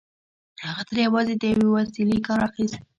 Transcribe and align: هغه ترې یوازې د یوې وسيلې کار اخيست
هغه 0.65 0.81
ترې 0.87 1.01
یوازې 1.07 1.33
د 1.37 1.43
یوې 1.53 1.67
وسيلې 1.77 2.17
کار 2.27 2.39
اخيست 2.47 2.79